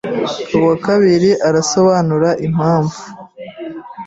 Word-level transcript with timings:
Uwakabiri 0.57 1.31
arasobanura 1.47 2.29
impamvu 2.47 2.99